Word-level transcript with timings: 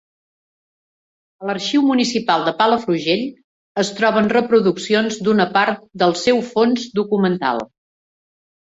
A 1.43 1.49
l'Arxiu 1.49 1.83
Municipal 1.89 2.47
de 2.47 2.53
Palafrugell 2.63 3.23
es 3.85 3.93
troben 4.01 4.33
reproduccions 4.37 5.23
d'una 5.29 5.49
part 5.61 5.87
del 6.05 6.21
seu 6.27 6.45
fons 6.53 6.93
documental. 7.03 7.65